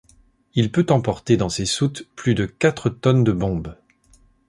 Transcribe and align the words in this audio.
Il 0.55 0.71
peut 0.71 0.87
emporter 0.89 1.37
dans 1.37 1.49
ses 1.49 1.67
soutes 1.67 2.07
plus 2.15 2.33
de 2.33 2.47
quatre 2.47 2.89
tonnes 2.89 3.23
de 3.23 3.31
bombes. 3.31 3.77